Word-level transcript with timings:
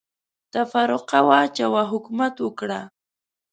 تفرقه 0.53 1.19
واچوه، 1.27 1.83
حکومت 1.91 2.33
وکړه. 2.41 2.81